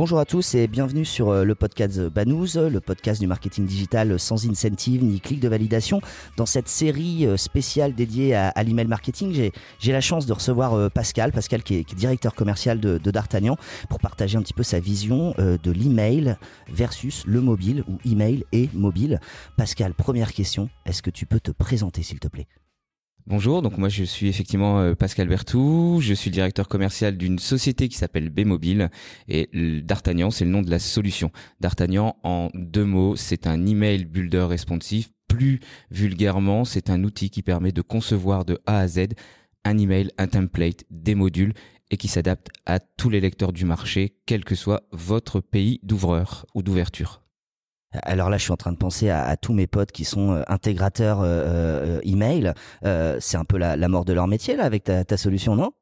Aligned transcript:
Bonjour 0.00 0.18
à 0.18 0.24
tous 0.24 0.54
et 0.54 0.66
bienvenue 0.66 1.04
sur 1.04 1.28
euh, 1.28 1.44
le 1.44 1.54
podcast 1.54 2.00
Banous, 2.00 2.56
le 2.56 2.80
podcast 2.80 3.20
du 3.20 3.26
marketing 3.26 3.66
digital 3.66 4.18
sans 4.18 4.48
incentive 4.48 5.04
ni 5.04 5.20
clic 5.20 5.40
de 5.40 5.48
validation. 5.48 6.00
Dans 6.38 6.46
cette 6.46 6.68
série 6.68 7.26
euh, 7.26 7.36
spéciale 7.36 7.94
dédiée 7.94 8.34
à, 8.34 8.62
l'email 8.62 8.86
marketing, 8.86 9.50
j'ai 9.78 9.92
la 9.92 10.00
chance 10.00 10.24
de 10.24 10.32
recevoir 10.32 10.72
euh, 10.72 10.88
Pascal, 10.88 11.32
Pascal 11.32 11.62
qui 11.62 11.74
est, 11.74 11.94
directeur 11.94 12.34
commercial 12.34 12.80
de, 12.80 12.96
D'Artagnan, 12.96 13.58
pour 13.90 13.98
partager 13.98 14.38
un 14.38 14.42
petit 14.42 14.54
peu 14.54 14.62
sa 14.62 14.80
vision 14.80 15.34
de 15.36 15.70
l'email 15.70 16.36
versus 16.72 17.24
le 17.26 17.42
mobile 17.42 17.84
ou 17.86 17.98
email 18.10 18.46
et 18.52 18.70
mobile. 18.72 19.20
Pascal, 19.58 19.92
première 19.92 20.32
question, 20.32 20.70
est-ce 20.86 21.02
que 21.02 21.10
tu 21.10 21.26
peux 21.26 21.40
te 21.40 21.50
présenter 21.50 22.02
s'il 22.02 22.20
te 22.20 22.28
plaît? 22.28 22.46
Bonjour, 23.26 23.62
donc 23.62 23.78
moi 23.78 23.88
je 23.88 24.02
suis 24.02 24.28
effectivement 24.28 24.80
euh, 24.80 24.94
Pascal 24.94 25.28
Bertou, 25.28 25.98
je 26.00 26.14
suis 26.14 26.30
directeur 26.30 26.68
commercial 26.68 27.16
d'une 27.16 27.38
société 27.38 27.88
qui 27.88 27.96
s'appelle 27.96 28.30
B-Mobile 28.30 28.90
et 29.28 29.48
D'Artagnan 29.82 30.30
c'est 30.30 30.44
le 30.44 30.50
nom 30.50 30.62
de 30.62 30.70
la 30.70 30.78
solution. 30.78 31.30
D'Artagnan 31.60 32.16
en 32.22 32.48
deux 32.54 32.84
mots, 32.84 33.16
c'est 33.16 33.46
un 33.46 33.66
email 33.66 34.06
builder 34.06 34.46
responsive, 34.48 35.10
plus 35.28 35.60
vulgairement 35.90 36.64
c'est 36.64 36.90
un 36.90 37.04
outil 37.04 37.30
qui 37.30 37.42
permet 37.42 37.72
de 37.72 37.82
concevoir 37.82 38.44
de 38.44 38.58
A 38.66 38.78
à 38.78 38.88
Z 38.88 39.08
un 39.64 39.78
email, 39.78 40.10
un 40.18 40.26
template, 40.26 40.84
des 40.90 41.14
modules 41.14 41.52
et 41.90 41.96
qui 41.96 42.08
s'adapte 42.08 42.48
à 42.66 42.80
tous 42.80 43.10
les 43.10 43.20
lecteurs 43.20 43.52
du 43.52 43.64
marché, 43.64 44.16
quel 44.26 44.44
que 44.44 44.54
soit 44.54 44.82
votre 44.92 45.40
pays 45.40 45.80
d'ouvreur 45.82 46.46
ou 46.54 46.62
d'ouverture. 46.62 47.22
Alors 47.92 48.30
là, 48.30 48.36
je 48.36 48.42
suis 48.44 48.52
en 48.52 48.56
train 48.56 48.72
de 48.72 48.76
penser 48.76 49.10
à, 49.10 49.36
tous 49.36 49.52
mes 49.52 49.66
potes 49.66 49.90
qui 49.90 50.04
sont 50.04 50.32
euh, 50.32 50.42
intégrateurs 50.46 51.20
euh, 51.20 51.26
euh, 51.26 52.00
email. 52.04 52.52
c'est 52.82 53.36
un 53.36 53.44
peu 53.44 53.58
la, 53.58 53.76
mort 53.88 54.04
de 54.04 54.12
leur 54.12 54.28
métier 54.28 54.56
là 54.56 54.64
avec 54.64 54.84
ta, 54.84 55.04
ta 55.04 55.16
solution, 55.16 55.56
non? 55.56 55.72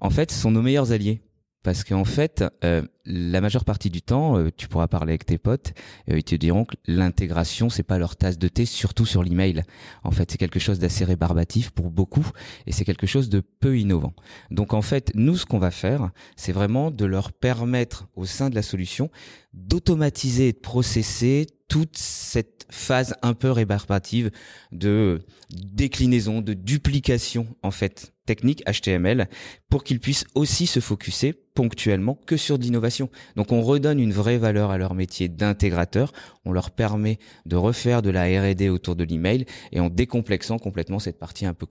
En 0.00 0.10
fait, 0.10 0.30
ce 0.30 0.38
sont 0.38 0.50
nos 0.50 0.62
meilleurs 0.62 0.92
alliés. 0.92 1.22
Parce 1.64 1.82
qu'en 1.82 2.04
fait, 2.04 2.44
euh, 2.62 2.82
la 3.06 3.40
majeure 3.40 3.64
partie 3.64 3.88
du 3.88 4.02
temps, 4.02 4.36
euh, 4.36 4.50
tu 4.54 4.68
pourras 4.68 4.86
parler 4.86 5.12
avec 5.12 5.24
tes 5.24 5.38
potes, 5.38 5.72
euh, 6.10 6.18
ils 6.18 6.22
te 6.22 6.34
diront 6.34 6.66
que 6.66 6.76
l'intégration, 6.86 7.70
c'est 7.70 7.82
pas 7.82 7.96
leur 7.96 8.16
tasse 8.16 8.38
de 8.38 8.48
thé, 8.48 8.66
surtout 8.66 9.06
sur 9.06 9.22
l'email. 9.22 9.62
En 10.02 10.10
fait, 10.10 10.30
c'est 10.30 10.36
quelque 10.36 10.60
chose 10.60 10.78
d'assez 10.78 11.06
rébarbatif 11.06 11.70
pour 11.70 11.90
beaucoup, 11.90 12.26
et 12.66 12.72
c'est 12.72 12.84
quelque 12.84 13.06
chose 13.06 13.30
de 13.30 13.40
peu 13.40 13.78
innovant. 13.78 14.12
Donc 14.50 14.74
en 14.74 14.82
fait, 14.82 15.10
nous, 15.14 15.38
ce 15.38 15.46
qu'on 15.46 15.58
va 15.58 15.70
faire, 15.70 16.10
c'est 16.36 16.52
vraiment 16.52 16.90
de 16.90 17.06
leur 17.06 17.32
permettre, 17.32 18.08
au 18.14 18.26
sein 18.26 18.50
de 18.50 18.54
la 18.54 18.62
solution, 18.62 19.10
d'automatiser 19.54 20.48
et 20.48 20.52
de 20.52 20.58
processer 20.58 21.46
toute 21.68 21.96
cette 21.96 22.66
phase 22.70 23.14
un 23.22 23.32
peu 23.32 23.50
rébarbative 23.50 24.30
de 24.70 25.24
déclinaison, 25.50 26.42
de 26.42 26.52
duplication 26.52 27.46
en 27.62 27.70
fait 27.70 28.13
technique 28.24 28.62
HTML 28.66 29.28
pour 29.68 29.84
qu'ils 29.84 30.00
puissent 30.00 30.24
aussi 30.34 30.66
se 30.66 30.80
focuser 30.80 31.32
ponctuellement 31.54 32.18
que 32.26 32.36
sur 32.36 32.58
d'innovation. 32.58 33.10
Donc 33.36 33.52
on 33.52 33.62
redonne 33.62 34.00
une 34.00 34.12
vraie 34.12 34.38
valeur 34.38 34.70
à 34.70 34.78
leur 34.78 34.94
métier 34.94 35.28
d'intégrateur, 35.28 36.12
on 36.44 36.52
leur 36.52 36.70
permet 36.70 37.18
de 37.46 37.56
refaire 37.56 38.02
de 38.02 38.10
la 38.10 38.24
R&D 38.24 38.68
autour 38.68 38.96
de 38.96 39.04
l'email 39.04 39.46
et 39.72 39.80
en 39.80 39.90
décomplexant 39.90 40.58
complètement 40.58 40.98
cette 40.98 41.18
partie 41.18 41.46
un 41.46 41.54
peu 41.54 41.66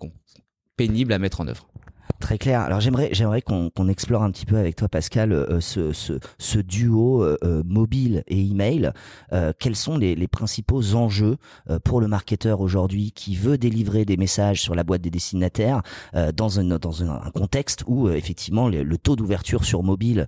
pénible 0.77 1.13
à 1.13 1.19
mettre 1.19 1.41
en 1.41 1.47
œuvre. 1.47 1.67
Très 2.19 2.37
clair. 2.37 2.61
Alors 2.61 2.79
j'aimerais 2.79 3.09
j'aimerais 3.11 3.41
qu'on 3.41 3.87
explore 3.89 4.23
un 4.23 4.31
petit 4.31 4.45
peu 4.45 4.57
avec 4.57 4.75
toi 4.75 4.87
Pascal 4.87 5.33
euh, 5.33 5.59
ce, 5.59 5.91
ce, 5.91 6.13
ce, 6.37 6.59
duo 6.59 7.21
euh, 7.21 7.37
euh, 7.43 7.63
mobile 7.65 8.23
et 8.27 8.39
email. 8.41 8.91
quels 9.59 9.75
sont 9.75 9.97
les, 9.97 10.15
les 10.15 10.27
principaux 10.27 10.95
enjeux 10.95 11.37
pour 11.83 11.99
le 11.99 12.07
marketeur 12.07 12.61
aujourd'hui 12.61 13.11
qui 13.11 13.35
veut 13.35 13.57
délivrer 13.57 14.05
des 14.05 14.17
messages 14.17 14.61
sur 14.61 14.75
la 14.75 14.83
boîte 14.83 15.01
des 15.01 15.09
destinataires 15.09 15.81
dans 16.33 16.59
un 16.59 16.77
dans 16.77 17.03
un, 17.03 17.29
contexte 17.31 17.83
où 17.87 18.09
effectivement 18.09 18.69
le, 18.69 18.97
taux 18.97 19.15
d'ouverture 19.15 19.65
sur 19.65 19.83
mobile 19.83 20.27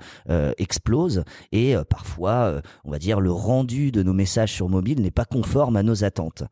explose 0.57 1.23
et 1.51 1.75
parfois 1.89 2.61
on 2.83 2.91
va 2.91 2.99
dire 2.99 3.19
le 3.19 3.31
rendu 3.31 3.91
de 3.91 4.03
nos 4.03 4.13
messages 4.13 4.51
sur 4.51 4.69
mobile 4.69 5.01
n'est 5.01 5.11
pas 5.11 5.25
conforme 5.25 5.77
à 5.77 5.83
nos 5.83 6.03
attentes? 6.03 6.43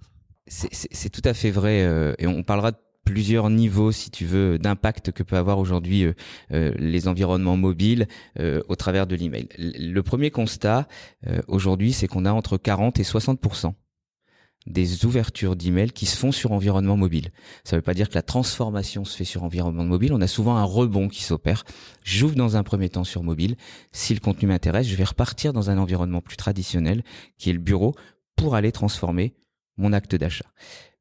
C'est 0.48 1.10
tout 1.10 1.28
à 1.28 1.34
fait 1.34 1.52
vrai 1.52 2.16
et 2.20 2.28
on 2.28 2.44
parlera 2.44 2.72
de 2.72 2.78
plusieurs 3.04 3.50
niveaux, 3.50 3.92
si 3.92 4.12
tu 4.12 4.26
veux, 4.26 4.58
d'impact 4.58 5.12
que 5.12 5.24
peut 5.24 5.38
avoir 5.38 5.60
aujourd'hui 5.60 6.04
euh, 6.04 6.14
euh, 6.52 6.74
les 6.78 7.08
environnements 7.08 7.58
mobiles 7.58 8.08
euh, 8.40 8.62
au 8.68 8.76
travers 8.76 9.08
de 9.08 9.16
l'email. 9.16 9.48
Le 9.58 10.02
premier 10.02 10.32
constat 10.32 10.88
aujourd'hui, 11.48 11.94
c'est 11.94 12.08
qu'on 12.08 12.26
a 12.26 12.32
entre 12.32 12.58
40 12.58 13.00
et 13.00 13.04
60% 13.04 13.74
des 14.66 15.06
ouvertures 15.06 15.56
d'email 15.56 15.92
qui 15.92 16.06
se 16.06 16.16
font 16.16 16.32
sur 16.32 16.52
environnement 16.52 16.96
mobile. 16.96 17.32
Ça 17.64 17.76
ne 17.76 17.80
veut 17.80 17.84
pas 17.84 17.94
dire 17.94 18.10
que 18.10 18.16
la 18.16 18.22
transformation 18.22 19.04
se 19.04 19.18
fait 19.18 19.26
sur 19.26 19.44
environnement 19.44 19.84
mobile. 19.84 20.14
On 20.14 20.22
a 20.22 20.28
souvent 20.28 20.56
un 20.56 20.64
rebond 20.64 21.10
qui 21.10 21.24
s'opère. 21.24 21.66
J'ouvre 22.04 22.36
dans 22.36 22.56
un 22.56 22.64
premier 22.64 22.90
temps 22.90 23.04
sur 23.04 23.24
mobile. 23.24 23.56
Si 23.92 24.14
le 24.14 24.20
contenu 24.20 24.48
m'intéresse, 24.48 24.88
je 24.88 24.96
vais 24.96 25.04
repartir 25.04 25.54
dans 25.54 25.70
un 25.70 25.78
environnement 25.78 26.22
plus 26.22 26.38
traditionnel 26.38 27.04
qui 27.38 27.50
est 27.50 27.54
le 27.54 27.60
bureau 27.60 27.94
pour 28.36 28.56
aller 28.56 28.72
transformer 28.72 29.34
mon 29.78 29.94
acte 29.94 30.16
d'achat. 30.16 30.46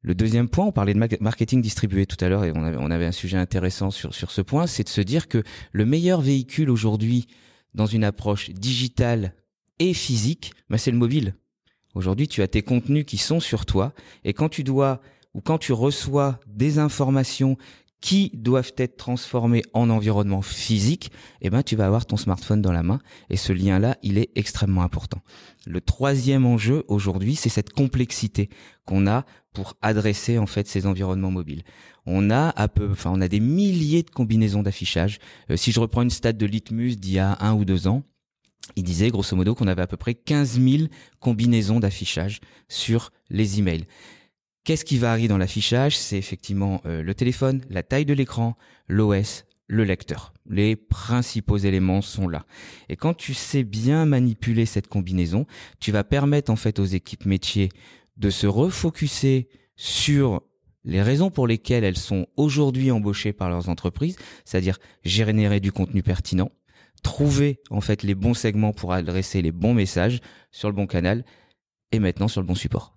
Le 0.01 0.15
deuxième 0.15 0.49
point, 0.49 0.65
on 0.65 0.71
parlait 0.71 0.93
de 0.93 1.17
marketing 1.21 1.61
distribué 1.61 2.05
tout 2.05 2.17
à 2.23 2.27
l'heure 2.27 2.43
et 2.43 2.51
on 2.53 2.91
avait, 2.91 3.05
un 3.05 3.11
sujet 3.11 3.37
intéressant 3.37 3.89
sur, 3.89 4.13
sur 4.13 4.31
ce 4.31 4.41
point, 4.41 4.67
c'est 4.67 4.83
de 4.83 4.89
se 4.89 5.01
dire 5.01 5.27
que 5.27 5.43
le 5.71 5.85
meilleur 5.85 6.19
véhicule 6.19 6.69
aujourd'hui 6.69 7.27
dans 7.73 7.85
une 7.85 8.03
approche 8.03 8.49
digitale 8.49 9.33
et 9.79 9.93
physique, 9.93 10.53
bah 10.69 10.77
c'est 10.77 10.91
le 10.91 10.97
mobile. 10.97 11.35
Aujourd'hui, 11.95 12.27
tu 12.27 12.41
as 12.41 12.47
tes 12.47 12.63
contenus 12.63 13.05
qui 13.05 13.17
sont 13.17 13.39
sur 13.39 13.65
toi 13.65 13.93
et 14.23 14.33
quand 14.33 14.49
tu 14.49 14.63
dois 14.63 15.01
ou 15.33 15.41
quand 15.41 15.57
tu 15.57 15.73
reçois 15.73 16.39
des 16.47 16.79
informations 16.79 17.57
qui 18.03 18.31
doivent 18.33 18.73
être 18.75 18.97
transformés 18.97 19.61
en 19.71 19.89
environnement 19.89 20.41
physique, 20.41 21.09
eh 21.39 21.49
ben 21.49 21.63
tu 21.63 21.77
vas 21.77 21.85
avoir 21.85 22.05
ton 22.05 22.17
smartphone 22.17 22.61
dans 22.61 22.73
la 22.73 22.83
main 22.83 22.99
et 23.29 23.37
ce 23.37 23.53
lien-là, 23.53 23.95
il 24.03 24.17
est 24.17 24.29
extrêmement 24.35 24.83
important. 24.83 25.21
Le 25.65 25.79
troisième 25.79 26.45
enjeu 26.45 26.83
aujourd'hui, 26.89 27.37
c'est 27.37 27.47
cette 27.47 27.71
complexité 27.71 28.49
qu'on 28.85 29.07
a 29.07 29.23
pour 29.53 29.77
adresser 29.81 30.37
en 30.37 30.47
fait 30.47 30.67
ces 30.67 30.85
environnements 30.85 31.31
mobiles. 31.31 31.63
On 32.05 32.29
a 32.29 32.49
à 32.49 32.67
peu, 32.67 32.89
enfin 32.91 33.09
on 33.13 33.21
a 33.21 33.29
des 33.29 33.39
milliers 33.39 34.03
de 34.03 34.09
combinaisons 34.09 34.63
d'affichage. 34.63 35.19
Euh, 35.49 35.55
si 35.55 35.71
je 35.71 35.79
reprends 35.79 36.01
une 36.01 36.09
stat 36.09 36.33
de 36.33 36.45
Litmus 36.45 36.97
d'il 36.97 37.13
y 37.13 37.19
a 37.19 37.37
un 37.39 37.53
ou 37.53 37.63
deux 37.63 37.87
ans, 37.87 38.03
il 38.75 38.83
disait 38.83 39.11
grosso 39.11 39.33
modo 39.33 39.55
qu'on 39.55 39.67
avait 39.67 39.81
à 39.81 39.87
peu 39.87 39.95
près 39.97 40.13
15 40.13 40.59
000 40.59 40.83
combinaisons 41.21 41.79
d'affichage 41.79 42.41
sur 42.67 43.13
les 43.29 43.59
emails. 43.59 43.85
Qu'est-ce 44.63 44.85
qui 44.85 44.97
varie 44.97 45.27
dans 45.27 45.37
l'affichage? 45.37 45.97
C'est 45.97 46.17
effectivement 46.17 46.81
euh, 46.85 47.03
le 47.03 47.13
téléphone, 47.13 47.61
la 47.69 47.83
taille 47.83 48.05
de 48.05 48.13
l'écran, 48.13 48.55
l'OS, 48.87 49.43
le 49.67 49.83
lecteur. 49.83 50.33
Les 50.49 50.77
principaux 50.77 51.57
éléments 51.57 52.01
sont 52.01 52.29
là. 52.29 52.45
Et 52.87 52.95
quand 52.95 53.13
tu 53.13 53.33
sais 53.33 53.63
bien 53.63 54.05
manipuler 54.05 54.65
cette 54.65 54.87
combinaison, 54.87 55.45
tu 55.81 55.91
vas 55.91 56.05
permettre 56.05 56.49
en 56.49 56.55
fait 56.55 56.79
aux 56.79 56.85
équipes 56.85 57.25
métiers 57.25 57.69
de 58.15 58.29
se 58.29 58.47
refocuser 58.47 59.49
sur 59.75 60.41
les 60.85 61.01
raisons 61.01 61.29
pour 61.29 61.45
lesquelles 61.45 61.83
elles 61.83 61.97
sont 61.97 62.27
aujourd'hui 62.37 62.89
embauchées 62.89 63.33
par 63.33 63.49
leurs 63.49 63.67
entreprises, 63.67 64.15
c'est-à-dire 64.45 64.79
générer 65.03 65.59
du 65.59 65.73
contenu 65.73 66.03
pertinent, 66.03 66.51
trouver 67.03 67.59
en 67.69 67.81
fait 67.81 68.01
les 68.01 68.15
bons 68.15 68.33
segments 68.33 68.71
pour 68.71 68.93
adresser 68.93 69.41
les 69.41 69.51
bons 69.51 69.73
messages 69.73 70.21
sur 70.51 70.69
le 70.69 70.75
bon 70.75 70.87
canal 70.87 71.25
et 71.91 71.99
maintenant 71.99 72.29
sur 72.29 72.39
le 72.39 72.47
bon 72.47 72.55
support. 72.55 72.92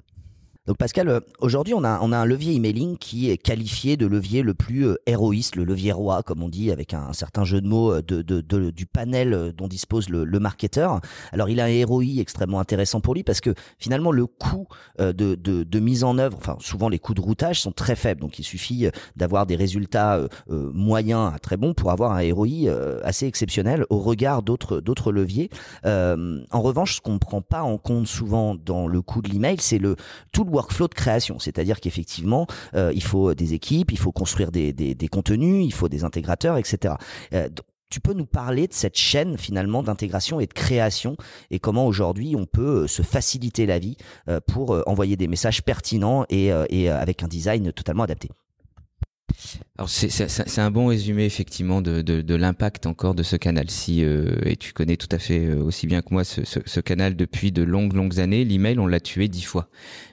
Donc 0.66 0.78
Pascal, 0.78 1.08
euh, 1.08 1.20
aujourd'hui 1.38 1.74
on 1.74 1.84
a, 1.84 2.00
on 2.02 2.10
a 2.10 2.18
un 2.18 2.24
levier 2.24 2.54
emailing 2.54 2.96
qui 2.98 3.30
est 3.30 3.38
qualifié 3.38 3.96
de 3.96 4.04
levier 4.06 4.42
le 4.42 4.52
plus 4.52 4.86
euh, 4.86 4.96
héroïste, 5.06 5.54
le 5.54 5.62
levier 5.62 5.92
roi 5.92 6.24
comme 6.24 6.42
on 6.42 6.48
dit, 6.48 6.72
avec 6.72 6.92
un, 6.92 7.12
certain 7.12 7.44
jeu 7.44 7.60
de 7.60 7.68
mots 7.68 7.92
euh, 7.92 8.02
de, 8.02 8.22
de, 8.22 8.70
du 8.70 8.86
panel 8.86 9.52
dont 9.56 9.68
dispose 9.68 10.08
le, 10.08 10.24
le, 10.24 10.40
marketeur. 10.40 11.00
Alors 11.32 11.48
il 11.48 11.60
a 11.60 11.66
un 11.66 11.86
ROI 11.86 12.18
extrêmement 12.18 12.58
intéressant 12.58 13.00
pour 13.00 13.14
lui 13.14 13.22
parce 13.22 13.40
que 13.40 13.54
finalement 13.78 14.10
le 14.10 14.26
coût 14.26 14.66
de, 14.98 15.12
de, 15.12 15.34
de 15.34 15.80
mise 15.80 16.04
en 16.04 16.18
œuvre, 16.18 16.36
enfin 16.36 16.56
souvent 16.60 16.88
les 16.88 16.98
coûts 16.98 17.14
de 17.14 17.20
routage 17.20 17.60
sont 17.60 17.72
très 17.72 17.96
faibles, 17.96 18.20
donc 18.20 18.38
il 18.38 18.44
suffit 18.44 18.88
d'avoir 19.16 19.46
des 19.46 19.56
résultats 19.56 20.20
moyens 20.48 21.32
à 21.34 21.38
très 21.38 21.56
bons 21.56 21.74
pour 21.74 21.90
avoir 21.90 22.12
un 22.12 22.34
ROI 22.34 22.70
assez 23.02 23.26
exceptionnel 23.26 23.84
au 23.90 23.98
regard 23.98 24.42
d'autres 24.42 24.80
d'autres 24.80 25.12
leviers. 25.12 25.50
en 25.84 26.62
revanche, 26.62 26.96
ce 26.96 27.00
qu'on 27.00 27.14
ne 27.14 27.18
prend 27.18 27.42
pas 27.42 27.62
en 27.62 27.78
compte 27.78 28.06
souvent 28.06 28.54
dans 28.54 28.86
le 28.86 29.02
coût 29.02 29.22
de 29.22 29.28
l'email, 29.28 29.56
c'est 29.60 29.78
le 29.78 29.96
tout 30.32 30.44
le 30.44 30.50
workflow 30.56 30.88
de 30.88 30.94
création, 30.94 31.38
c'est-à-dire 31.38 31.80
qu'effectivement, 31.80 32.46
euh, 32.74 32.92
il 32.94 33.02
faut 33.02 33.34
des 33.34 33.54
équipes, 33.54 33.92
il 33.92 33.98
faut 33.98 34.12
construire 34.12 34.50
des, 34.50 34.72
des, 34.72 35.08
contenus, 35.08 35.64
il 35.64 35.72
faut 35.72 35.88
des 35.88 36.04
intégrateurs, 36.04 36.56
etc. 36.56 36.94
Euh, 37.32 37.48
tu 37.88 38.00
peux 38.00 38.14
nous 38.14 38.26
parler 38.26 38.66
de 38.66 38.72
cette 38.72 38.96
chaîne 38.96 39.38
finalement 39.38 39.82
d'intégration 39.82 40.40
et 40.40 40.46
de 40.46 40.52
création 40.52 41.16
et 41.50 41.60
comment 41.60 41.86
aujourd'hui 41.86 42.34
on 42.36 42.44
peut 42.44 42.82
euh, 42.82 42.86
se 42.88 43.02
faciliter 43.02 43.64
la 43.66 43.78
vie 43.78 43.96
pour 44.46 44.82
envoyer 44.86 45.16
des 45.16 45.28
messages 45.28 45.62
pertinents 45.62 46.24
et, 46.30 46.50
et 46.70 46.88
avec 46.88 47.22
un 47.22 47.28
design 47.28 47.72
totalement 47.72 48.02
adapté. 48.02 48.30
Alors 49.78 49.90
c'est 49.90 50.60
un 50.60 50.70
bon 50.70 50.86
résumé 50.86 51.24
effectivement 51.24 51.82
de, 51.82 52.00
de, 52.00 52.34
l'impact 52.34 52.86
encore 52.86 53.14
de 53.14 53.22
ce 53.22 53.36
canal. 53.36 53.70
Si 53.70 54.02
euh, 54.02 54.34
et 54.44 54.56
tu 54.56 54.72
connais 54.72 54.96
tout 54.96 55.08
à 55.10 55.18
fait 55.18 55.46
euh, 55.46 55.62
aussi 55.62 55.86
bien 55.86 56.00
que 56.00 56.08
moi 56.12 56.24
ce, 56.24 56.40
ce, 56.44 56.80
canal 56.80 57.14
depuis 57.16 57.52
de 57.52 57.62
longues 57.62 57.92
longues 57.92 58.18
années, 58.18 58.44
l'email 58.44 58.78
on 58.78 58.86
l'a 58.86 59.00
tué 59.00 59.28
dix 59.28 59.42
fois, 59.42 59.68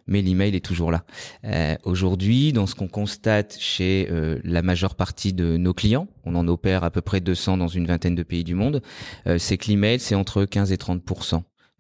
mais 0.08 0.22
l'email 0.22 0.56
est 0.56 0.66
toujours 0.66 0.92
là. 0.92 1.06
Euh, 1.46 1.76
Aujourd'hui, 1.84 2.52
dans 2.52 2.68
ce 2.68 2.76
qu'on 2.76 2.88
constate 2.88 3.58
chez 3.60 4.10
la 4.44 4.62
majeure 4.62 4.96
partie 4.96 5.34
de 5.34 5.58
nos 5.58 5.74
clients, 5.74 6.08
on 6.26 6.36
en 6.36 6.48
opère 6.48 6.84
à 6.84 6.92
peu 6.92 7.02
près 7.02 7.22
200 7.22 7.58
dans 7.58 7.68
une 7.68 7.86
vingtaine 7.86 8.16
de 8.16 8.24
pays 8.24 8.44
du 8.44 8.56
monde, 8.56 8.82
c'est 9.38 9.58
que 9.58 9.68
l'email 9.68 10.00
c'est 10.00 10.16
entre 10.16 10.46
15 10.46 10.72
et 10.72 10.78
30 10.78 11.04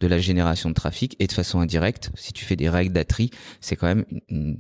de 0.03 0.07
la 0.09 0.19
génération 0.19 0.67
de 0.67 0.73
trafic 0.73 1.15
et 1.19 1.27
de 1.27 1.31
façon 1.31 1.61
indirecte, 1.61 2.11
si 2.15 2.33
tu 2.33 2.44
fais 2.44 2.57
des 2.57 2.67
règles 2.67 2.91
d'atri, 2.91 3.29
c'est 3.61 3.77
quand 3.77 3.88
même 3.88 4.03
une, 4.27 4.57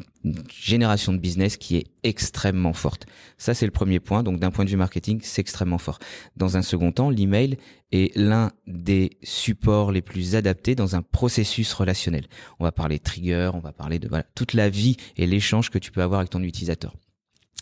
génération 0.49 1.11
de 1.11 1.17
business 1.17 1.57
qui 1.57 1.75
est 1.75 1.87
extrêmement 2.03 2.71
forte. 2.71 3.07
Ça, 3.37 3.53
c'est 3.53 3.65
le 3.65 3.73
premier 3.73 3.99
point. 3.99 4.23
Donc, 4.23 4.39
d'un 4.39 4.51
point 4.51 4.63
de 4.63 4.69
vue 4.69 4.77
marketing, 4.77 5.19
c'est 5.21 5.41
extrêmement 5.41 5.79
fort. 5.79 5.99
Dans 6.37 6.55
un 6.55 6.61
second 6.61 6.93
temps, 6.93 7.09
l'email 7.09 7.57
est 7.91 8.15
l'un 8.15 8.53
des 8.67 9.17
supports 9.21 9.91
les 9.91 10.01
plus 10.01 10.37
adaptés 10.37 10.75
dans 10.75 10.95
un 10.95 11.01
processus 11.01 11.73
relationnel. 11.73 12.27
On 12.59 12.63
va 12.63 12.71
parler 12.71 12.99
trigger, 12.99 13.51
on 13.53 13.59
va 13.59 13.73
parler 13.73 13.99
de 13.99 14.09
toute 14.35 14.53
la 14.53 14.69
vie 14.69 14.95
et 15.17 15.27
l'échange 15.27 15.69
que 15.69 15.77
tu 15.77 15.91
peux 15.91 16.01
avoir 16.01 16.21
avec 16.21 16.29
ton 16.29 16.41
utilisateur. 16.41 16.93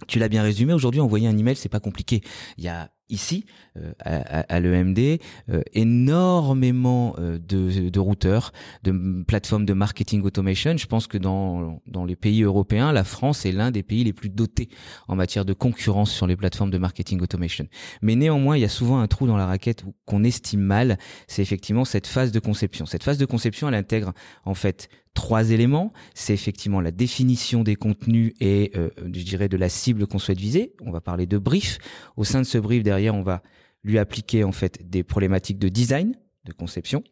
Tu 0.07 0.19
l'as 0.19 0.29
bien 0.29 0.43
résumé. 0.43 0.73
Aujourd'hui, 0.73 1.01
envoyer 1.01 1.27
un 1.27 1.37
email, 1.37 1.55
c'est 1.55 1.67
pas 1.67 1.79
compliqué. 1.79 2.21
Il 2.59 2.63
y 2.63 2.67
a 2.67 2.91
ici 3.11 3.45
euh, 3.77 3.93
à, 3.99 4.39
à, 4.53 4.59
l'EMD 4.59 5.19
euh, 5.49 5.61
énormément 5.73 7.15
euh, 7.19 7.37
de, 7.37 7.89
de, 7.89 7.99
routeurs, 7.99 8.51
de 8.83 9.23
plateformes 9.23 9.65
de 9.65 9.73
marketing 9.73 10.23
automation. 10.23 10.75
Je 10.77 10.87
pense 10.87 11.07
que 11.07 11.17
dans, 11.17 11.81
dans 11.87 12.05
les 12.05 12.15
pays 12.15 12.43
européens, 12.43 12.91
la 12.91 13.03
France 13.03 13.45
est 13.45 13.51
l'un 13.51 13.71
des 13.71 13.83
pays 13.83 14.03
les 14.03 14.13
plus 14.13 14.29
dotés 14.29 14.69
en 15.07 15.15
matière 15.15 15.45
de 15.45 15.53
concurrence 15.53 16.11
sur 16.11 16.27
les 16.27 16.35
plateformes 16.35 16.71
de 16.71 16.77
marketing 16.77 17.21
automation. 17.21 17.67
Mais 18.01 18.15
néanmoins, 18.15 18.57
il 18.57 18.61
y 18.61 18.65
a 18.65 18.69
souvent 18.69 18.99
un 18.99 19.07
trou 19.07 19.27
dans 19.27 19.37
la 19.37 19.45
raquette 19.45 19.83
qu'on 20.05 20.23
estime 20.23 20.61
mal, 20.61 20.97
c'est 21.27 21.41
effectivement 21.41 21.85
cette 21.85 22.07
phase 22.07 22.31
de 22.31 22.39
conception. 22.39 22.85
Cette 22.85 23.03
phase 23.03 23.17
de 23.17 23.25
conception, 23.25 23.67
elle 23.67 23.75
intègre 23.75 24.13
en 24.45 24.53
fait 24.53 24.89
trois 25.13 25.51
éléments. 25.51 25.93
C'est 26.13 26.33
effectivement 26.33 26.81
la 26.81 26.91
définition 26.91 27.63
des 27.63 27.75
contenus 27.75 28.33
et, 28.39 28.71
je 28.75 29.23
dirais, 29.23 29.49
de 29.49 29.57
la 29.57 29.69
cible 29.69 30.07
qu'on 30.07 30.19
souhaite 30.19 30.39
viser. 30.39 30.73
On 30.81 30.91
va 30.91 31.01
parler 31.01 31.25
de 31.25 31.37
brief. 31.37 31.79
Au 32.17 32.23
sein 32.23 32.39
de 32.39 32.45
ce 32.45 32.57
brief, 32.57 32.83
derrière, 32.83 33.15
on 33.15 33.23
va 33.23 33.41
lui 33.83 33.97
appliquer 33.97 34.43
en 34.43 34.51
fait 34.51 34.89
des 34.89 35.03
problématiques 35.03 35.59
de 35.59 35.69
design, 35.69 36.15
de 36.45 36.53
conception. 36.53 37.03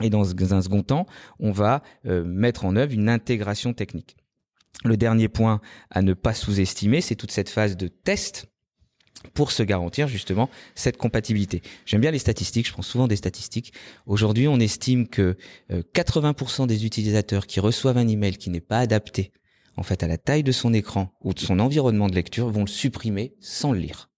Et 0.00 0.10
dans 0.10 0.54
un 0.54 0.62
second 0.62 0.82
temps, 0.82 1.06
on 1.38 1.52
va 1.52 1.82
euh, 2.06 2.24
mettre 2.24 2.64
en 2.64 2.76
œuvre 2.76 2.92
une 2.92 3.08
intégration 3.08 3.74
technique. 3.74 4.16
Le 4.84 4.96
dernier 4.96 5.28
point 5.28 5.60
à 5.90 6.02
ne 6.02 6.14
pas 6.14 6.34
sous-estimer, 6.34 7.00
c'est 7.00 7.14
toute 7.14 7.30
cette 7.30 7.50
phase 7.50 7.76
de 7.76 7.88
test 7.88 8.46
pour 9.34 9.52
se 9.52 9.62
garantir 9.62 10.08
justement 10.08 10.48
cette 10.74 10.96
compatibilité. 10.96 11.62
J'aime 11.86 12.00
bien 12.00 12.10
les 12.10 12.18
statistiques, 12.18 12.66
je 12.66 12.72
prends 12.72 12.82
souvent 12.82 13.08
des 13.08 13.16
statistiques. 13.16 13.72
Aujourd'hui, 14.06 14.48
on 14.48 14.58
estime 14.60 15.08
que 15.08 15.36
80% 15.70 16.62
euh, 16.62 16.66
des 16.66 16.86
utilisateurs 16.86 17.46
qui 17.46 17.60
reçoivent 17.60 17.98
un 17.98 18.08
email 18.08 18.36
qui 18.36 18.50
n'est 18.50 18.60
pas 18.60 18.78
adapté 18.78 19.32
en 19.76 19.82
fait 19.82 20.02
à 20.02 20.06
la 20.06 20.18
taille 20.18 20.42
de 20.42 20.52
son 20.52 20.74
écran 20.74 21.12
ou 21.22 21.32
de 21.32 21.40
son 21.40 21.58
environnement 21.58 22.08
de 22.08 22.14
lecture 22.14 22.48
vont 22.50 22.62
le 22.62 22.66
supprimer 22.66 23.34
sans 23.40 23.72
le 23.72 23.78
lire. 23.78 24.11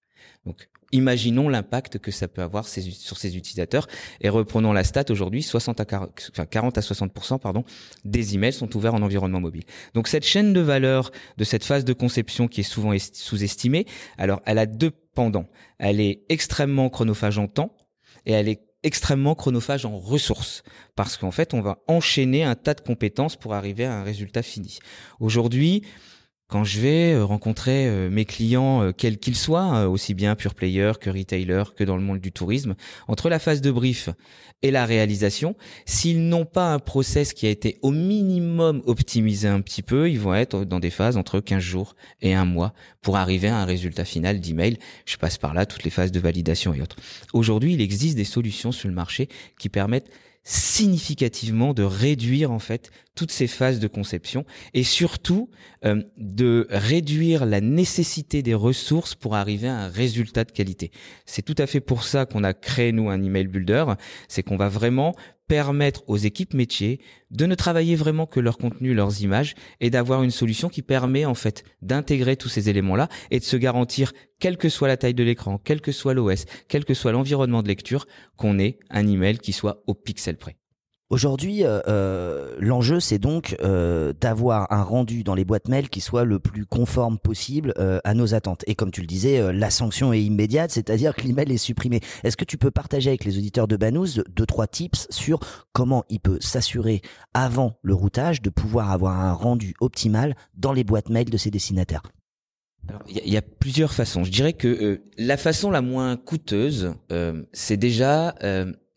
Donc 0.46 0.68
imaginons 0.94 1.48
l'impact 1.48 1.98
que 1.98 2.10
ça 2.10 2.28
peut 2.28 2.42
avoir 2.42 2.68
sur 2.68 3.18
ces 3.18 3.36
utilisateurs. 3.36 3.86
Et 4.20 4.28
reprenons 4.28 4.72
la 4.72 4.84
stat 4.84 5.04
aujourd'hui, 5.10 5.42
60 5.42 5.80
à 5.80 5.84
40, 5.84 6.30
enfin 6.32 6.46
40 6.46 6.78
à 6.78 6.80
60% 6.80 7.40
pardon, 7.40 7.64
des 8.04 8.34
emails 8.34 8.52
sont 8.52 8.74
ouverts 8.76 8.94
en 8.94 9.02
environnement 9.02 9.40
mobile. 9.40 9.64
Donc 9.94 10.08
cette 10.08 10.24
chaîne 10.24 10.52
de 10.52 10.60
valeur 10.60 11.10
de 11.36 11.44
cette 11.44 11.64
phase 11.64 11.84
de 11.84 11.92
conception 11.92 12.46
qui 12.46 12.60
est 12.60 12.64
souvent 12.64 12.92
sous-estimée, 13.12 13.86
alors 14.18 14.40
elle 14.46 14.58
a 14.58 14.66
deux 14.66 14.92
pendants. 15.14 15.48
Elle 15.78 16.00
est 16.00 16.22
extrêmement 16.28 16.88
chronophage 16.90 17.38
en 17.38 17.48
temps 17.48 17.76
et 18.24 18.32
elle 18.32 18.48
est 18.48 18.60
extrêmement 18.84 19.34
chronophage 19.34 19.86
en 19.86 19.98
ressources 19.98 20.62
parce 20.94 21.16
qu'en 21.16 21.30
fait 21.30 21.54
on 21.54 21.60
va 21.60 21.78
enchaîner 21.88 22.44
un 22.44 22.54
tas 22.54 22.74
de 22.74 22.82
compétences 22.82 23.34
pour 23.34 23.54
arriver 23.54 23.84
à 23.84 23.94
un 23.94 24.04
résultat 24.04 24.42
fini. 24.42 24.78
Aujourd'hui, 25.18 25.82
quand 26.48 26.64
je 26.64 26.80
vais 26.80 27.14
euh, 27.14 27.24
rencontrer 27.24 27.86
euh, 27.86 28.10
mes 28.10 28.24
clients, 28.24 28.82
euh, 28.82 28.92
quels 28.92 29.18
qu'ils 29.18 29.36
soient, 29.36 29.88
aussi 29.88 30.14
bien 30.14 30.34
pure 30.34 30.54
player 30.54 30.92
que 31.00 31.10
retailer, 31.10 31.62
que 31.74 31.84
dans 31.84 31.96
le 31.96 32.02
monde 32.02 32.20
du 32.20 32.32
tourisme, 32.32 32.74
entre 33.08 33.28
la 33.28 33.38
phase 33.38 33.60
de 33.60 33.70
brief 33.70 34.10
et 34.62 34.70
la 34.70 34.86
réalisation, 34.86 35.56
s'ils 35.86 36.28
n'ont 36.28 36.44
pas 36.44 36.72
un 36.72 36.78
process 36.78 37.32
qui 37.32 37.46
a 37.46 37.50
été 37.50 37.78
au 37.82 37.90
minimum 37.90 38.82
optimisé 38.86 39.48
un 39.48 39.60
petit 39.60 39.82
peu, 39.82 40.10
ils 40.10 40.20
vont 40.20 40.34
être 40.34 40.64
dans 40.64 40.80
des 40.80 40.90
phases 40.90 41.16
entre 41.16 41.40
15 41.40 41.62
jours 41.62 41.96
et 42.20 42.34
un 42.34 42.44
mois 42.44 42.72
pour 43.02 43.16
arriver 43.16 43.48
à 43.48 43.58
un 43.58 43.64
résultat 43.64 44.04
final 44.04 44.40
d'email. 44.40 44.78
Je 45.06 45.16
passe 45.16 45.38
par 45.38 45.54
là 45.54 45.66
toutes 45.66 45.84
les 45.84 45.90
phases 45.90 46.12
de 46.12 46.20
validation 46.20 46.72
et 46.74 46.80
autres. 46.80 46.96
Aujourd'hui, 47.32 47.74
il 47.74 47.80
existe 47.80 48.16
des 48.16 48.24
solutions 48.24 48.72
sur 48.72 48.88
le 48.88 48.94
marché 48.94 49.28
qui 49.58 49.68
permettent 49.68 50.10
significativement 50.44 51.72
de 51.72 51.82
réduire 51.82 52.52
en 52.52 52.58
fait 52.58 52.90
toutes 53.14 53.32
ces 53.32 53.46
phases 53.46 53.80
de 53.80 53.88
conception 53.88 54.44
et 54.74 54.82
surtout 54.82 55.48
euh, 55.84 56.02
de 56.18 56.66
réduire 56.68 57.46
la 57.46 57.62
nécessité 57.62 58.42
des 58.42 58.54
ressources 58.54 59.14
pour 59.14 59.34
arriver 59.34 59.68
à 59.68 59.76
un 59.76 59.88
résultat 59.88 60.44
de 60.44 60.52
qualité. 60.52 60.90
C'est 61.24 61.42
tout 61.42 61.54
à 61.58 61.66
fait 61.66 61.80
pour 61.80 62.04
ça 62.04 62.26
qu'on 62.26 62.44
a 62.44 62.52
créé 62.52 62.92
nous 62.92 63.08
un 63.08 63.22
email 63.22 63.46
builder, 63.46 63.84
c'est 64.28 64.42
qu'on 64.42 64.56
va 64.56 64.68
vraiment 64.68 65.14
permettre 65.46 66.02
aux 66.08 66.16
équipes 66.16 66.54
métiers 66.54 67.00
de 67.30 67.46
ne 67.46 67.54
travailler 67.54 67.96
vraiment 67.96 68.26
que 68.26 68.40
leur 68.40 68.58
contenu, 68.58 68.94
leurs 68.94 69.22
images, 69.22 69.54
et 69.80 69.90
d'avoir 69.90 70.22
une 70.22 70.30
solution 70.30 70.68
qui 70.68 70.82
permet 70.82 71.24
en 71.24 71.34
fait 71.34 71.64
d'intégrer 71.82 72.36
tous 72.36 72.48
ces 72.48 72.68
éléments-là 72.68 73.08
et 73.30 73.38
de 73.38 73.44
se 73.44 73.56
garantir, 73.56 74.12
quelle 74.40 74.56
que 74.56 74.68
soit 74.68 74.88
la 74.88 74.96
taille 74.96 75.14
de 75.14 75.24
l'écran, 75.24 75.58
quel 75.62 75.80
que 75.80 75.92
soit 75.92 76.14
l'OS, 76.14 76.46
quel 76.68 76.84
que 76.84 76.94
soit 76.94 77.12
l'environnement 77.12 77.62
de 77.62 77.68
lecture, 77.68 78.06
qu'on 78.36 78.58
ait 78.58 78.78
un 78.90 79.06
email 79.06 79.38
qui 79.38 79.52
soit 79.52 79.82
au 79.86 79.94
pixel 79.94 80.36
près. 80.36 80.56
Aujourd'hui, 81.10 81.64
euh, 81.64 81.80
euh, 81.86 82.56
l'enjeu, 82.58 82.98
c'est 82.98 83.18
donc 83.18 83.56
euh, 83.62 84.14
d'avoir 84.18 84.72
un 84.72 84.82
rendu 84.82 85.22
dans 85.22 85.34
les 85.34 85.44
boîtes 85.44 85.68
mail 85.68 85.90
qui 85.90 86.00
soit 86.00 86.24
le 86.24 86.38
plus 86.38 86.64
conforme 86.64 87.18
possible 87.18 87.74
à 88.04 88.14
nos 88.14 88.34
attentes. 88.34 88.64
Et 88.66 88.74
comme 88.74 88.90
tu 88.90 89.02
le 89.02 89.06
disais, 89.06 89.52
la 89.52 89.70
sanction 89.70 90.12
est 90.12 90.22
immédiate, 90.22 90.70
c'est-à-dire 90.70 91.14
que 91.14 91.22
l'email 91.22 91.52
est 91.52 91.58
supprimé. 91.58 92.00
Est-ce 92.22 92.36
que 92.36 92.44
tu 92.44 92.56
peux 92.56 92.70
partager 92.70 93.10
avec 93.10 93.24
les 93.24 93.36
auditeurs 93.36 93.68
de 93.68 93.76
Banous 93.76 94.22
deux, 94.30 94.46
trois 94.46 94.66
tips 94.66 95.06
sur 95.10 95.40
comment 95.72 96.04
il 96.08 96.20
peut 96.20 96.38
s'assurer, 96.40 97.02
avant 97.34 97.76
le 97.82 97.94
routage, 97.94 98.40
de 98.40 98.50
pouvoir 98.50 98.90
avoir 98.90 99.20
un 99.20 99.32
rendu 99.32 99.74
optimal 99.80 100.34
dans 100.54 100.72
les 100.72 100.84
boîtes 100.84 101.10
mail 101.10 101.28
de 101.28 101.36
ses 101.36 101.50
destinataires? 101.50 102.02
Il 103.08 103.32
y, 103.32 103.36
a 103.36 103.42
plusieurs 103.42 103.94
façons. 103.94 104.24
Je 104.24 104.30
dirais 104.30 104.52
que 104.52 105.02
la 105.16 105.36
façon 105.38 105.70
la 105.70 105.80
moins 105.80 106.16
coûteuse, 106.16 106.94
c'est 107.52 107.76
déjà 107.76 108.34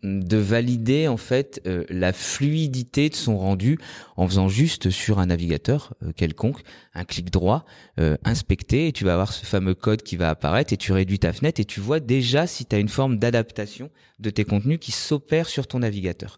de 0.03 0.37
valider 0.37 1.07
en 1.07 1.17
fait 1.17 1.59
euh, 1.65 1.83
la 1.89 2.13
fluidité 2.13 3.09
de 3.09 3.15
son 3.15 3.37
rendu 3.37 3.79
en 4.15 4.27
faisant 4.27 4.47
juste 4.47 4.91
sur 4.91 5.17
un 5.17 5.25
navigateur 5.25 5.95
euh, 6.03 6.11
quelconque 6.15 6.61
un 6.93 7.03
clic 7.03 7.31
droit 7.31 7.65
euh, 7.99 8.15
inspecter 8.23 8.87
et 8.87 8.91
tu 8.91 9.05
vas 9.05 9.13
avoir 9.13 9.33
ce 9.33 9.43
fameux 9.43 9.73
code 9.73 10.03
qui 10.03 10.15
va 10.15 10.29
apparaître 10.29 10.71
et 10.71 10.77
tu 10.77 10.91
réduis 10.91 11.17
ta 11.17 11.33
fenêtre 11.33 11.59
et 11.59 11.65
tu 11.65 11.79
vois 11.79 11.99
déjà 11.99 12.45
si 12.45 12.65
tu 12.65 12.75
as 12.75 12.79
une 12.79 12.89
forme 12.89 13.17
d'adaptation 13.17 13.89
de 14.19 14.29
tes 14.29 14.45
contenus 14.45 14.77
qui 14.79 14.91
s'opère 14.91 15.49
sur 15.49 15.67
ton 15.67 15.79
navigateur. 15.79 16.37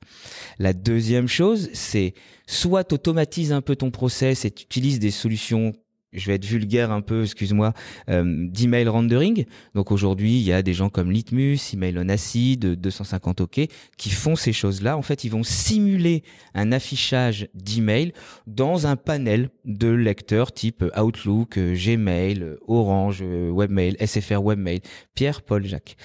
La 0.58 0.72
deuxième 0.74 1.28
chose, 1.28 1.70
c'est 1.74 2.14
soit 2.48 2.86
tu 2.86 2.96
automatises 2.96 3.52
un 3.52 3.62
peu 3.62 3.76
ton 3.76 3.92
process 3.92 4.46
et 4.46 4.52
tu 4.52 4.64
utilises 4.64 5.00
des 5.00 5.12
solutions 5.12 5.74
je 6.14 6.28
vais 6.28 6.36
être 6.36 6.46
vulgaire 6.46 6.92
un 6.92 7.02
peu, 7.02 7.24
excuse-moi, 7.24 7.74
euh, 8.10 8.24
d'email 8.50 8.88
rendering. 8.88 9.46
Donc 9.76 9.92
aujourd'hui, 9.92 10.38
il 10.38 10.44
y 10.44 10.54
a 10.54 10.62
des 10.62 10.74
gens 10.74 10.90
comme 10.90 11.12
Litmus, 11.12 11.60
Email 11.74 11.98
on 11.98 12.10
Acid, 12.10 12.66
250 12.66 13.42
OK, 13.42 13.62
qui 13.98 14.10
font 14.10 14.36
ces 14.36 14.54
choses-là. 14.54 14.98
En 14.98 15.02
fait, 15.02 15.24
ils 15.24 15.30
vont 15.30 15.44
simuler 15.44 16.24
un 16.54 16.72
affichage 16.72 17.48
d'email 17.54 18.14
dans 18.48 18.88
un 18.88 18.96
panel 18.96 19.50
de 19.66 19.90
lecteurs 19.90 20.52
type 20.52 20.84
Outlook, 20.98 21.58
Gmail, 21.60 22.56
Orange, 22.68 23.22
Webmail, 23.24 23.96
SFR 24.00 24.44
Webmail, 24.44 24.82
Pierre, 25.14 25.42
Paul, 25.42 25.66
Jacques. 25.66 25.96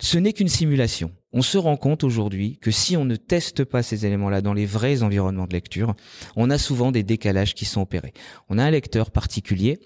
Ce 0.00 0.18
n'est 0.18 0.32
qu'une 0.32 0.48
simulation 0.48 1.12
on 1.32 1.42
se 1.42 1.58
rend 1.58 1.76
compte 1.76 2.04
aujourd'hui 2.04 2.58
que 2.58 2.70
si 2.70 2.96
on 2.96 3.04
ne 3.04 3.16
teste 3.16 3.64
pas 3.64 3.82
ces 3.82 4.06
éléments-là 4.06 4.40
dans 4.40 4.54
les 4.54 4.66
vrais 4.66 5.02
environnements 5.02 5.46
de 5.46 5.52
lecture, 5.52 5.94
on 6.36 6.50
a 6.50 6.58
souvent 6.58 6.90
des 6.90 7.02
décalages 7.02 7.54
qui 7.54 7.64
sont 7.64 7.82
opérés. 7.82 8.14
On 8.48 8.58
a 8.58 8.64
un 8.64 8.70
lecteur 8.70 9.10
particulier 9.10 9.78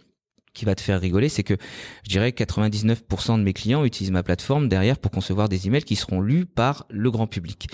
qui 0.54 0.64
va 0.64 0.74
te 0.74 0.82
faire 0.82 1.00
rigoler, 1.00 1.30
c'est 1.30 1.42
que 1.42 1.56
je 2.04 2.10
dirais 2.10 2.30
99% 2.30 3.38
de 3.38 3.42
mes 3.42 3.54
clients 3.54 3.84
utilisent 3.84 4.10
ma 4.10 4.22
plateforme 4.22 4.68
derrière 4.68 4.98
pour 4.98 5.10
concevoir 5.10 5.48
des 5.48 5.66
emails 5.66 5.84
qui 5.84 5.96
seront 5.96 6.20
lus 6.20 6.44
par 6.44 6.86
le 6.90 7.10
grand 7.10 7.26
public. 7.26 7.68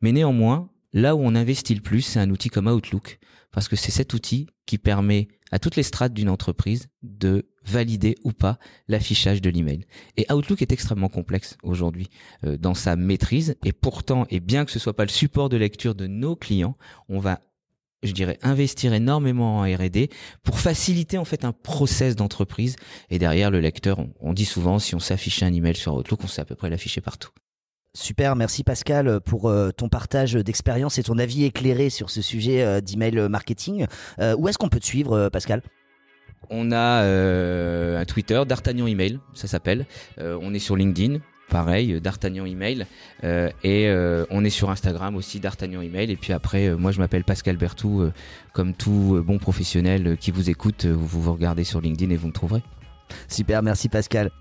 Mais 0.00 0.12
néanmoins, 0.12 0.70
là 0.92 1.16
où 1.16 1.20
on 1.20 1.34
investit 1.34 1.74
le 1.74 1.80
plus, 1.80 2.02
c'est 2.02 2.20
un 2.20 2.30
outil 2.30 2.48
comme 2.48 2.68
Outlook, 2.68 3.18
parce 3.52 3.68
que 3.68 3.76
c'est 3.76 3.90
cet 3.90 4.14
outil 4.14 4.46
qui 4.66 4.78
permet 4.78 5.28
à 5.52 5.58
toutes 5.58 5.76
les 5.76 5.82
strates 5.82 6.14
d'une 6.14 6.28
entreprise 6.28 6.88
de 7.02 7.48
valider 7.64 8.16
ou 8.24 8.32
pas 8.32 8.58
l'affichage 8.88 9.42
de 9.42 9.50
l'email. 9.50 9.84
Et 10.16 10.30
Outlook 10.32 10.62
est 10.62 10.72
extrêmement 10.72 11.08
complexe 11.08 11.56
aujourd'hui 11.62 12.08
euh, 12.44 12.56
dans 12.56 12.74
sa 12.74 12.96
maîtrise 12.96 13.56
et 13.64 13.72
pourtant, 13.72 14.26
et 14.30 14.40
bien 14.40 14.64
que 14.64 14.70
ce 14.70 14.78
soit 14.78 14.94
pas 14.94 15.04
le 15.04 15.10
support 15.10 15.48
de 15.48 15.56
lecture 15.56 15.94
de 15.94 16.06
nos 16.06 16.36
clients, 16.36 16.76
on 17.08 17.18
va 17.18 17.40
je 18.02 18.12
dirais, 18.12 18.38
investir 18.42 18.94
énormément 18.94 19.58
en 19.58 19.62
R&D 19.62 20.08
pour 20.42 20.58
faciliter 20.58 21.18
en 21.18 21.24
fait 21.24 21.44
un 21.44 21.52
process 21.52 22.16
d'entreprise. 22.16 22.76
Et 23.10 23.18
derrière 23.18 23.50
le 23.50 23.60
lecteur, 23.60 23.98
on, 24.20 24.32
dit 24.32 24.46
souvent, 24.46 24.78
si 24.78 24.94
on 24.94 25.00
s'affiche 25.00 25.42
un 25.42 25.52
email 25.52 25.76
sur 25.76 25.94
Outlook, 25.94 26.24
on 26.24 26.26
sait 26.26 26.40
à 26.40 26.44
peu 26.44 26.54
près 26.54 26.70
l'afficher 26.70 27.00
partout. 27.00 27.30
Super, 27.92 28.36
merci 28.36 28.62
Pascal 28.62 29.20
pour 29.20 29.48
euh, 29.48 29.70
ton 29.72 29.88
partage 29.88 30.34
d'expérience 30.34 30.98
et 30.98 31.02
ton 31.02 31.18
avis 31.18 31.44
éclairé 31.44 31.90
sur 31.90 32.08
ce 32.08 32.22
sujet 32.22 32.62
euh, 32.62 32.80
d'email 32.80 33.28
marketing. 33.28 33.86
Euh, 34.20 34.36
où 34.38 34.46
est-ce 34.48 34.58
qu'on 34.58 34.68
peut 34.68 34.78
te 34.78 34.86
suivre, 34.86 35.28
Pascal? 35.28 35.60
On 36.50 36.70
a 36.72 37.02
un 37.04 38.04
Twitter, 38.06 38.40
D'Artagnan 38.46 38.86
Email, 38.86 39.20
ça 39.34 39.46
s'appelle. 39.46 39.86
on 40.18 40.52
est 40.52 40.58
sur 40.58 40.74
LinkedIn, 40.74 41.18
pareil, 41.48 42.00
D'Artagnan 42.00 42.44
Email. 42.44 42.86
et 43.22 44.24
on 44.30 44.44
est 44.44 44.50
sur 44.50 44.70
Instagram 44.70 45.14
aussi, 45.14 45.38
D'Artagnan 45.38 45.80
Email. 45.80 46.10
Et 46.10 46.16
puis 46.16 46.32
après, 46.32 46.74
moi 46.74 46.90
je 46.90 46.98
m'appelle 46.98 47.22
Pascal 47.22 47.56
Bertou. 47.56 48.10
comme 48.52 48.74
tout 48.74 49.22
bon 49.24 49.38
professionnel 49.38 50.16
qui 50.18 50.32
vous 50.32 50.50
écoute, 50.50 50.86
vous 50.86 51.20
vous 51.20 51.32
regardez 51.32 51.62
sur 51.62 51.80
LinkedIn 51.80 52.10
et 52.10 52.16
vous 52.16 52.28
me 52.28 52.32
trouverez. 52.32 52.62
Super, 53.28 53.62
merci 53.62 53.88
Pascal. 53.88 54.32